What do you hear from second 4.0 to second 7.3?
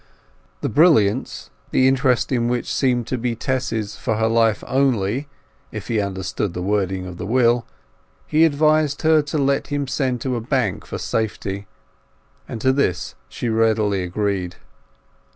her life only (if he understood the wording of the